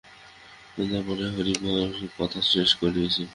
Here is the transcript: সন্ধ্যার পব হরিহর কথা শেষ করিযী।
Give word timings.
সন্ধ্যার 0.73 1.03
পব 1.07 1.19
হরিহর 1.35 1.89
কথা 2.17 2.39
শেষ 2.51 2.69
করিযী। 2.75 3.23